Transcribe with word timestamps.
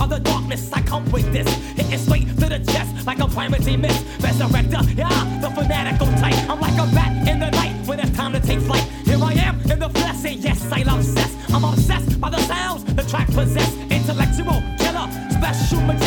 of 0.00 0.10
the 0.10 0.18
darkness. 0.18 0.72
I 0.72 0.82
come 0.82 1.10
with 1.10 1.32
this, 1.32 1.48
hitting 1.76 1.98
straight 1.98 2.28
to 2.28 2.46
the 2.48 2.60
chest 2.72 3.06
like 3.06 3.18
a 3.20 3.28
primary 3.28 3.76
miss. 3.76 3.96
Resurrector, 4.18 4.96
yeah, 4.96 5.40
the 5.40 5.50
fanatical 5.50 6.06
type. 6.18 6.38
I'm 6.48 6.60
like 6.60 6.74
a 6.74 6.86
bat 6.94 7.28
in 7.28 7.40
the 7.40 7.50
night 7.50 7.86
when 7.86 8.00
it's 8.00 8.10
time 8.16 8.32
to 8.32 8.40
take 8.40 8.60
flight. 8.60 8.82
Here 9.04 9.18
I 9.22 9.32
am 9.34 9.60
in 9.70 9.78
the 9.78 9.88
flesh, 9.88 10.24
and 10.24 10.36
yes, 10.42 10.70
I'm 10.72 10.88
obsessed. 10.88 11.36
I'm 11.54 11.64
obsessed 11.64 12.20
by 12.20 12.30
the 12.30 12.40
sounds 12.40 12.84
the 12.84 13.02
track 13.02 13.28
possess. 13.28 13.72
Intellectual 13.90 14.62
killer, 14.78 15.08
special 15.30 15.80
material. 15.82 16.05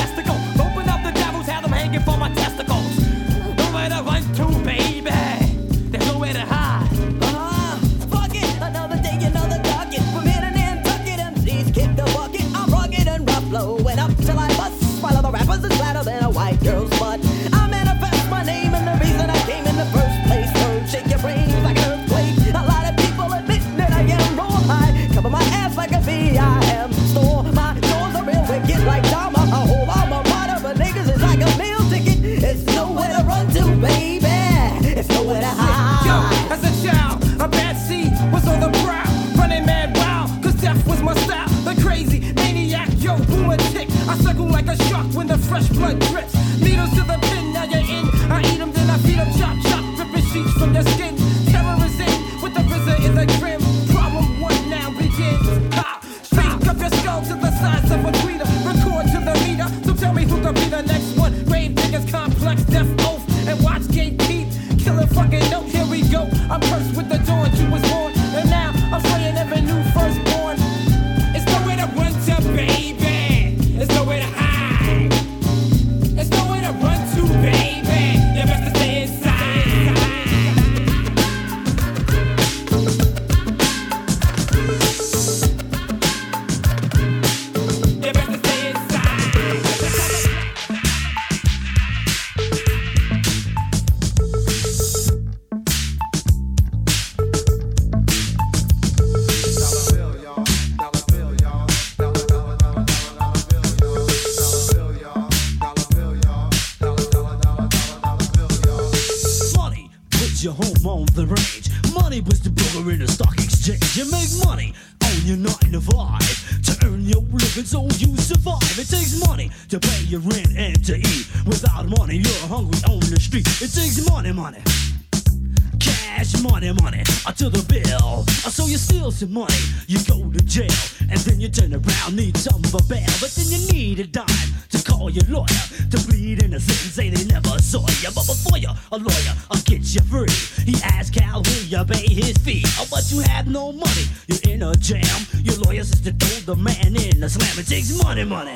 some 129.19 129.33
money, 129.33 129.53
you 129.87 129.99
go 130.05 130.31
to 130.31 130.39
jail. 130.45 130.71
And 131.01 131.19
then 131.19 131.41
you 131.41 131.49
turn 131.49 131.73
around, 131.73 132.15
need 132.15 132.37
some 132.37 132.63
of 132.63 132.73
a 132.73 132.83
bail. 132.83 133.11
But 133.19 133.31
then 133.35 133.47
you 133.47 133.59
need 133.67 133.99
a 133.99 134.07
dime 134.07 134.51
to 134.69 134.81
call 134.81 135.09
your 135.09 135.25
lawyer 135.27 135.63
to 135.91 135.97
plead 136.07 136.41
innocent, 136.41 136.93
say 136.93 137.09
they 137.09 137.25
never 137.25 137.59
saw 137.59 137.85
you. 137.99 138.09
But 138.15 138.27
before 138.27 138.57
you, 138.57 138.69
a 138.69 138.97
lawyer 138.97 139.33
will 139.51 139.59
get 139.65 139.83
you 139.93 140.01
free. 140.07 140.31
He 140.63 140.81
asks 140.83 141.19
How 141.19 141.39
will 141.39 141.63
you 141.67 141.83
pay 141.83 142.07
his 142.07 142.37
fee. 142.37 142.63
Oh, 142.79 142.87
but 142.89 143.11
you 143.11 143.19
have 143.19 143.47
no 143.47 143.73
money, 143.73 144.05
you're 144.27 144.55
in 144.55 144.63
a 144.63 144.73
jam. 144.75 145.03
Your 145.43 145.57
lawyer 145.65 145.83
says 145.83 145.99
to 146.01 146.13
throw 146.13 146.55
the 146.55 146.61
man 146.61 146.95
in 146.95 147.21
a 147.21 147.27
slam, 147.27 147.59
it 147.59 147.67
takes 147.67 148.01
money, 148.01 148.23
money. 148.23 148.55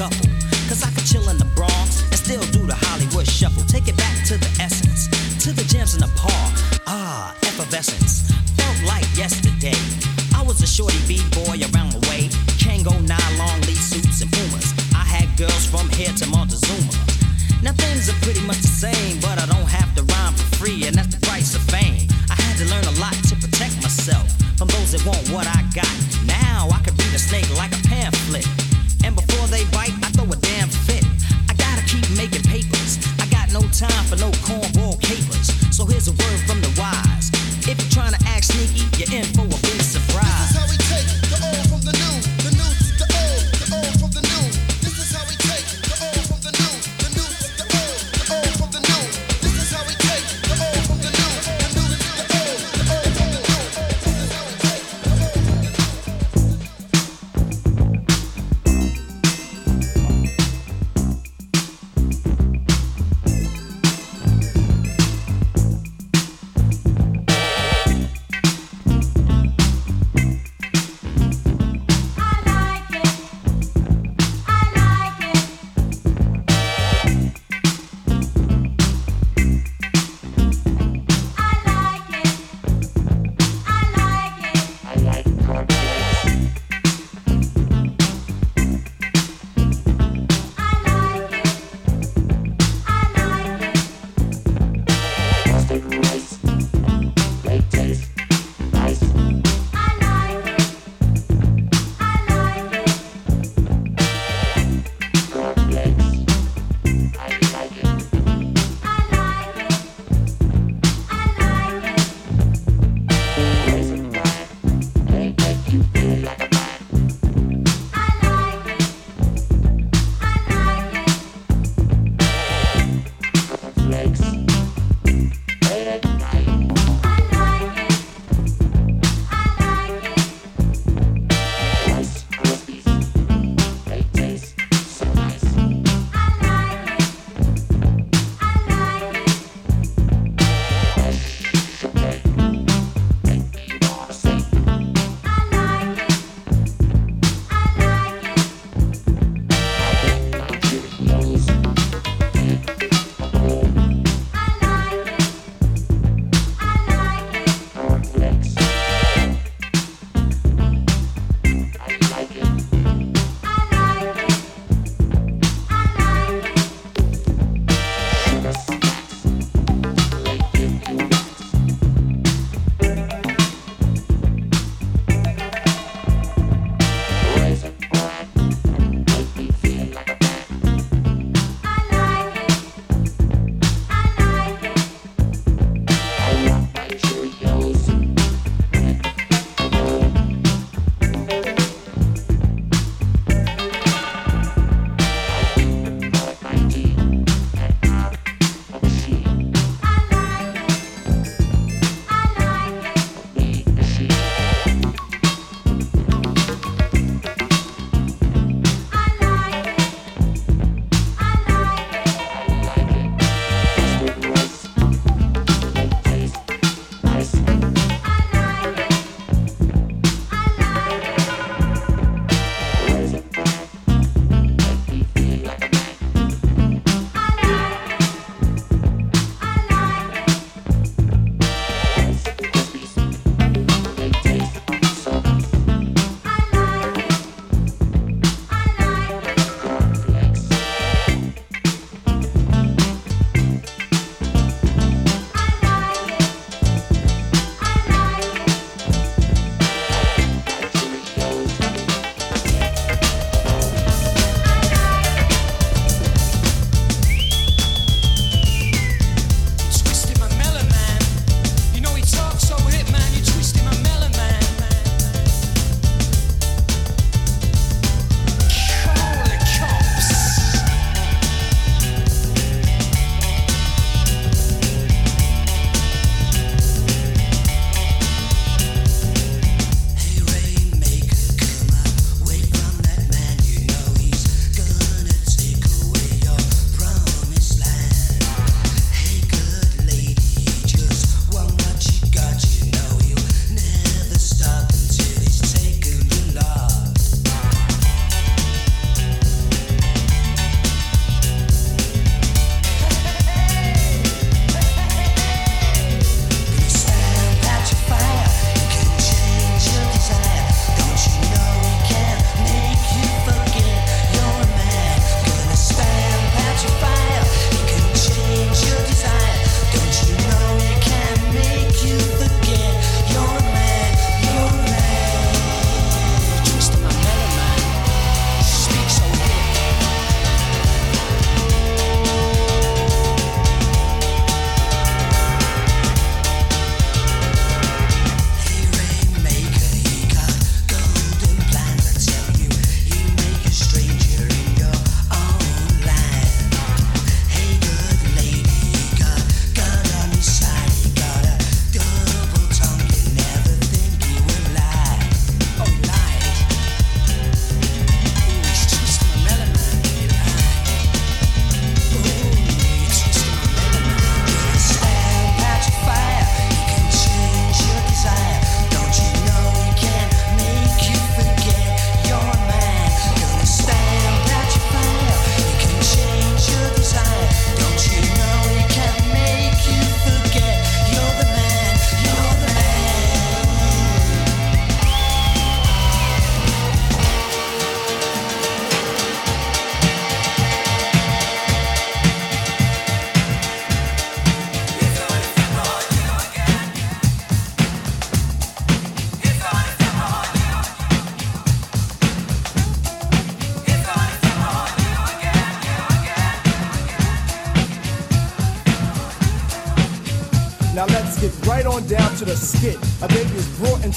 Scuffle. 0.00 0.30
Cause 0.66 0.82
I 0.82 0.90
can 0.92 1.04
chill 1.04 1.28
in 1.28 1.36
the 1.36 1.49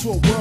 for 0.04 0.33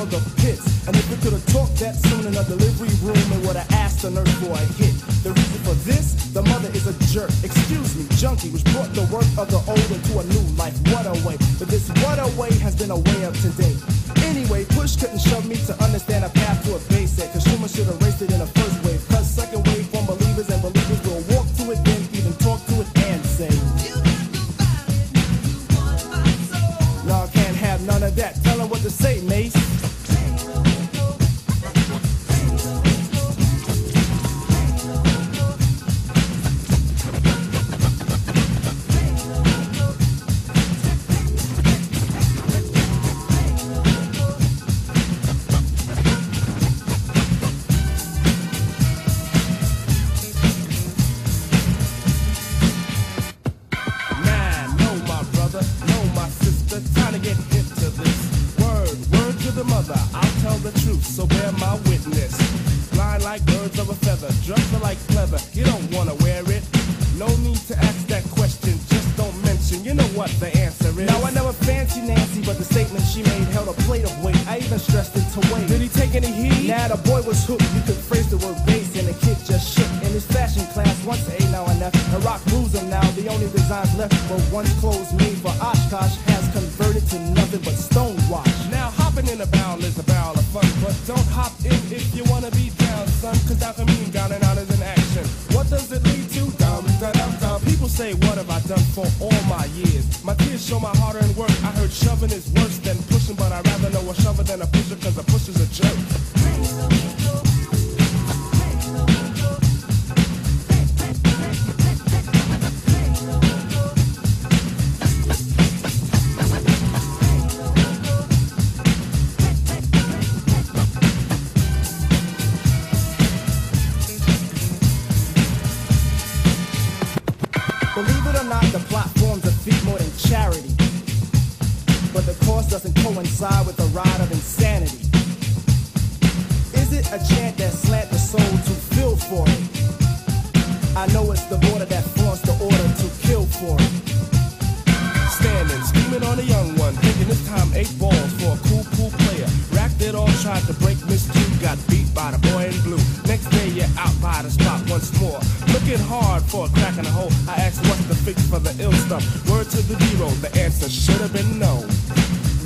for 158.37 158.59
the 158.59 158.75
ill 158.83 158.93
stuff. 158.93 159.25
Word 159.51 159.69
to 159.71 159.83
the 159.83 159.97
zero, 160.07 160.29
the 160.41 160.51
answer 160.59 160.89
should 160.89 161.21
have 161.21 161.33
been 161.33 161.59
no. 161.59 161.85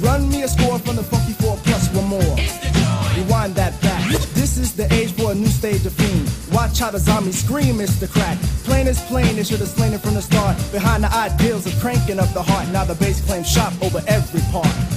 Run 0.00 0.28
me 0.28 0.42
a 0.42 0.49
score 0.49 0.78
from 0.78 0.96
the 0.96 1.02
funky 1.02 1.32
four 1.32 1.56
plus 1.64 1.88
one 1.94 2.06
more. 2.06 2.37
Rewind 3.16 3.54
that 3.54 3.80
back. 3.80 4.11
This 4.35 4.58
is 4.58 4.75
the 4.75 4.92
age 4.92 5.12
for 5.12 5.32
a 5.32 5.35
new 5.35 5.49
stage 5.49 5.87
of 5.87 5.92
fame. 5.92 6.26
Watch 6.52 6.78
how 6.80 6.90
the 6.90 6.99
zombie 6.99 7.32
scream, 7.32 7.80
it's 7.80 7.96
the 7.96 8.08
crack. 8.08 8.38
Plain 8.64 8.87
is 8.87 9.00
plain, 9.02 9.38
It 9.38 9.46
should 9.46 9.61
have 9.61 9.68
slain 9.68 9.94
it 9.94 10.00
from 10.00 10.14
the 10.14 10.23
start. 10.23 10.56
Behind 10.70 11.02
the 11.02 11.12
ideals 11.12 11.66
of 11.66 11.75
cranking 11.80 12.18
up 12.18 12.32
the 12.35 12.42
heart. 12.42 12.68
Now 12.68 12.85
the 12.85 12.94
bass 12.94 13.25
claims 13.25 13.49
shop 13.50 13.73
over 13.82 14.02
every 14.06 14.42
part. 14.52 14.95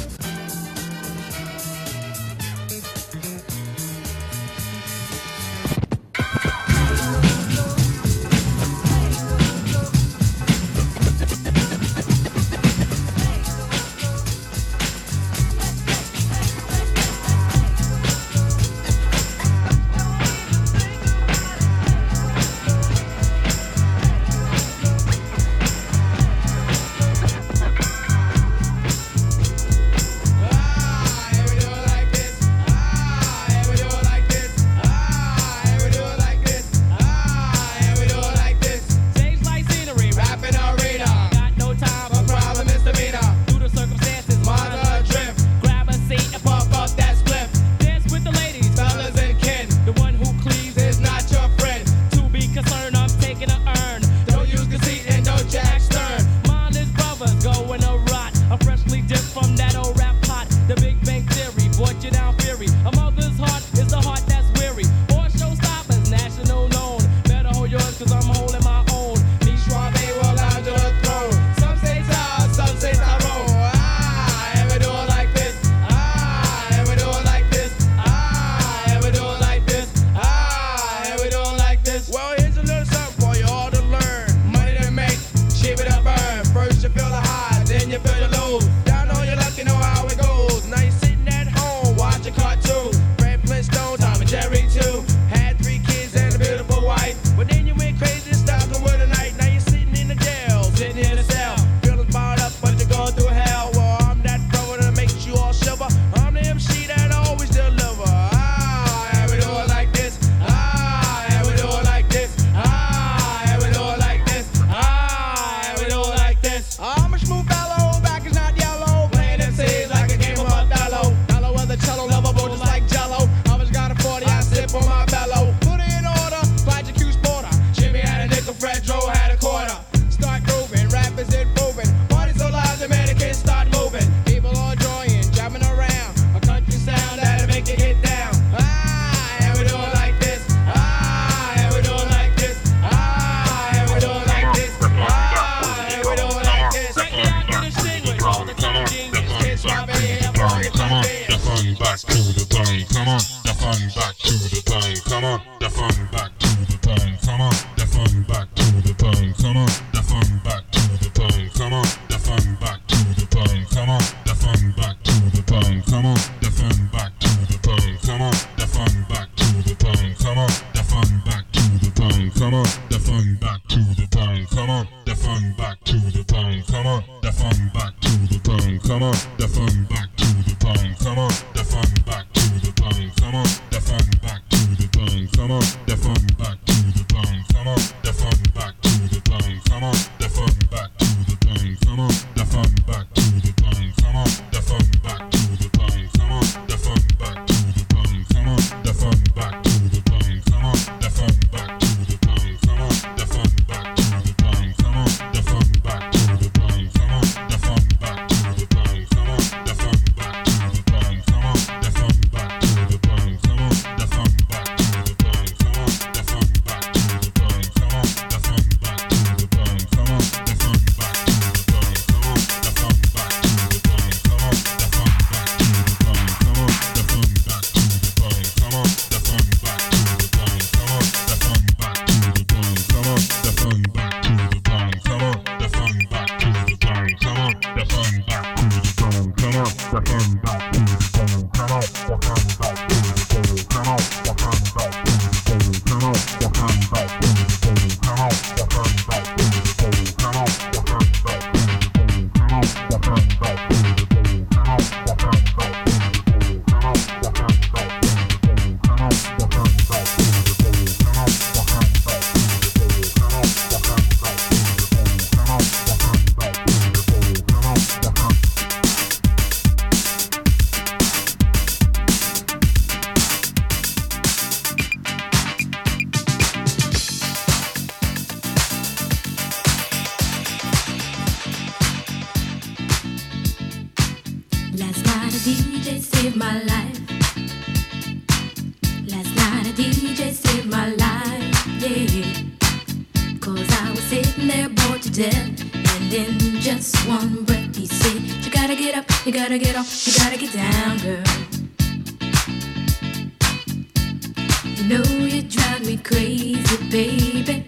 you, 306.71 306.77
baby. 306.89 307.65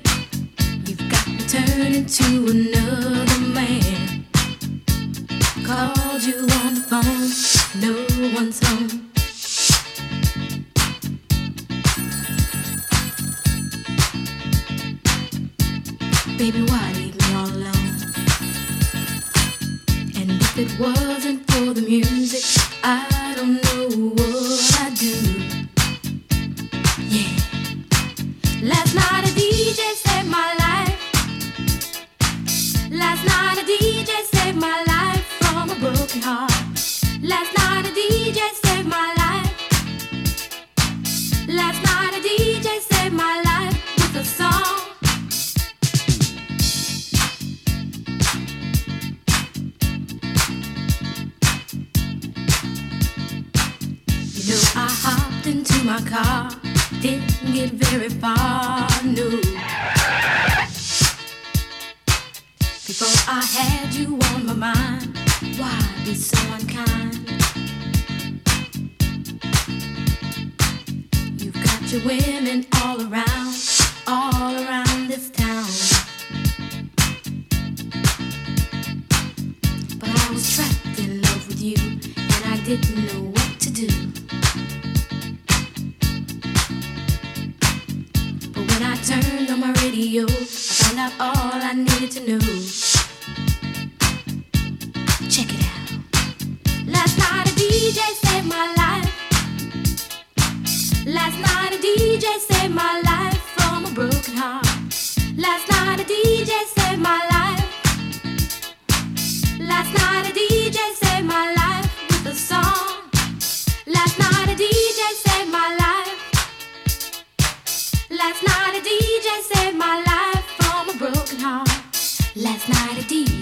You've 0.86 1.10
got 1.10 1.26
to 1.26 1.48
turn 1.48 1.94
into 1.94 2.24
another 2.52 3.40
man. 3.40 4.26
Called 5.66 6.24
you 6.24 6.40
on 6.64 6.76
the 6.76 6.82
phone, 6.90 7.32
no 7.82 7.94
one's 8.36 8.60
home. 8.68 9.08
Baby, 16.38 16.62
why? 16.64 16.81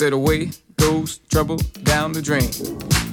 Said 0.00 0.14
away 0.14 0.48
goes 0.78 1.18
trouble 1.28 1.58
down 1.84 2.12
the 2.12 2.22
drain. 2.22 3.09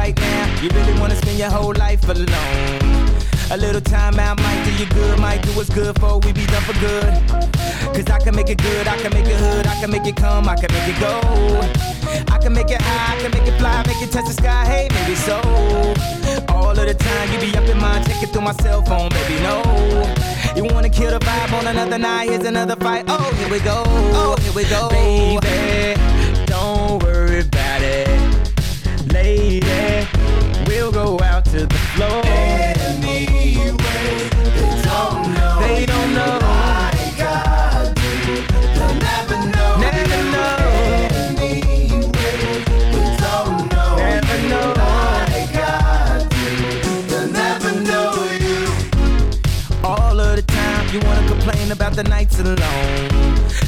Right 0.00 0.18
now, 0.18 0.62
you 0.62 0.68
really 0.70 0.98
wanna 0.98 1.16
spend 1.16 1.38
your 1.38 1.50
whole 1.50 1.74
life 1.74 2.02
alone? 2.08 2.80
A 3.50 3.56
little 3.56 3.80
time 3.80 4.18
out 4.18 4.36
might 4.38 4.62
do 4.64 4.72
you 4.80 4.86
good, 4.98 5.18
might 5.18 5.42
do 5.42 5.50
what's 5.56 5.68
good 5.68 5.92
for 6.00 6.18
we 6.24 6.32
be 6.32 6.46
done 6.46 6.64
for 6.68 6.76
good. 6.86 7.10
Cause 7.94 8.08
I 8.16 8.18
can 8.24 8.34
make 8.34 8.48
it 8.48 8.60
good, 8.68 8.86
I 8.88 8.96
can 9.02 9.12
make 9.12 9.26
it 9.26 9.38
hood, 9.44 9.66
I 9.66 9.74
can 9.80 9.90
make 9.90 10.06
it 10.06 10.16
come, 10.16 10.48
I 10.48 10.56
can 10.60 10.70
make 10.76 10.88
it 10.92 10.98
go. 11.06 11.14
I 12.34 12.38
can 12.42 12.52
make 12.58 12.70
it 12.70 12.80
high, 12.80 13.16
I 13.16 13.20
can 13.20 13.30
make 13.36 13.46
it 13.52 13.56
fly, 13.60 13.76
make 13.90 14.02
it 14.04 14.10
touch 14.14 14.26
the 14.30 14.36
sky, 14.42 14.64
hey, 14.72 14.88
maybe 14.96 15.16
so. 15.28 15.38
All 16.54 16.70
of 16.70 16.86
the 16.90 16.94
time, 16.94 17.26
you 17.32 17.38
be 17.44 17.50
up 17.58 17.68
in 17.68 17.78
mind, 17.78 18.06
checking 18.06 18.30
through 18.32 18.46
my 18.50 18.56
cell 18.62 18.82
phone, 18.82 19.10
baby, 19.10 19.36
no. 19.48 19.56
You 20.56 20.64
wanna 20.72 20.88
kill 20.88 21.10
the 21.10 21.18
vibe 21.18 21.52
on 21.58 21.66
another 21.66 21.98
night, 21.98 22.30
here's 22.30 22.46
another 22.46 22.76
fight. 22.76 23.04
Oh, 23.08 23.30
here 23.38 23.50
we 23.50 23.60
go, 23.60 23.82
oh, 24.20 24.36
here 24.42 24.54
we 24.58 24.64
go. 24.74 24.88
Baby, 24.88 26.19
to 31.50 31.66
the 31.66 31.78
floor. 31.94 32.22
Anyway, 32.24 33.74
they 34.54 34.82
don't 34.84 35.34
know. 35.34 35.58
They 35.60 35.84
don't 35.84 36.14
know. 36.14 36.38
I 36.42 37.12
got 37.18 37.98
you. 37.98 38.36
They'll 38.76 38.94
never 38.94 39.38
know. 39.54 39.72
Never 39.80 40.20
know. 40.30 40.56
Anyway, 41.40 42.06
they 42.94 43.06
don't 43.18 43.66
know. 43.72 43.96
Never 43.96 44.38
know. 44.48 44.74
I 44.76 45.48
got 45.52 46.22
you. 46.38 46.54
They'll 47.08 47.32
never 47.32 47.72
know 47.80 48.10
you. 48.46 48.58
All 49.82 50.20
of 50.20 50.36
the 50.36 50.42
time, 50.42 50.86
you 50.94 51.00
wanna 51.00 51.26
complain 51.26 51.72
about 51.72 51.94
the 51.94 52.04
nights 52.04 52.38
alone. 52.38 53.09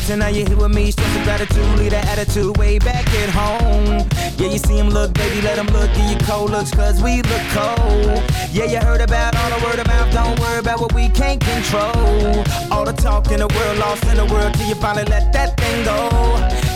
So 0.02 0.16
now 0.16 0.26
you're 0.26 0.48
here 0.48 0.56
with 0.56 0.74
me, 0.74 0.90
show 0.90 1.00
some 1.00 1.22
gratitude, 1.22 1.64
leave 1.78 1.92
that 1.92 2.04
attitude 2.06 2.56
way 2.58 2.78
back 2.80 3.06
at 3.14 3.30
home. 3.30 4.04
Yeah, 4.36 4.50
you 4.50 4.58
see 4.58 4.76
him 4.76 4.90
look, 4.90 5.14
baby, 5.14 5.40
let 5.42 5.56
him 5.56 5.68
look, 5.68 5.88
give 5.94 6.10
you 6.10 6.16
cold 6.26 6.50
looks, 6.50 6.72
cause 6.72 7.00
we 7.00 7.22
look 7.22 7.40
cold. 7.54 8.20
Yeah, 8.50 8.64
you 8.64 8.80
heard 8.80 9.00
about 9.00 9.36
all 9.36 9.56
the 9.56 9.64
word 9.64 9.78
of 9.78 9.86
mouth, 9.86 10.12
don't 10.12 10.38
worry 10.40 10.58
about 10.58 10.80
what 10.80 10.92
we 10.92 11.08
can't 11.08 11.40
control. 11.40 12.44
All 12.72 12.84
the 12.84 12.92
talk 12.92 13.30
in 13.30 13.38
the 13.38 13.46
world, 13.46 13.78
lost 13.78 14.04
in 14.06 14.16
the 14.16 14.26
world, 14.26 14.52
till 14.54 14.68
you 14.68 14.74
finally 14.74 15.04
let 15.04 15.32
that 15.34 15.56
thing 15.56 15.84
go. 15.84 16.10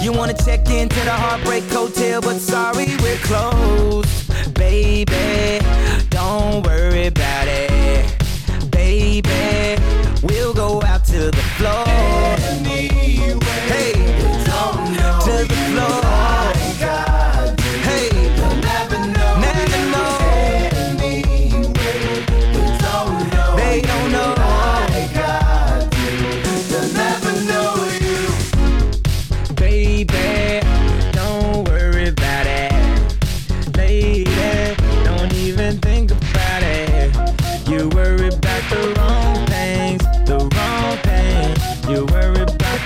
You 0.00 0.12
wanna 0.12 0.34
check 0.34 0.70
into 0.70 1.00
the 1.00 1.10
Heartbreak 1.10 1.64
Hotel, 1.64 2.20
but 2.20 2.38
sorry, 2.38 2.94
we're 3.02 3.18
closed. 3.18 4.54
Baby, 4.54 5.58
don't 6.10 6.64
worry 6.64 7.08
about 7.08 7.48
it. 7.48 8.06
Baby, 8.70 9.55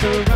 the 0.00 0.29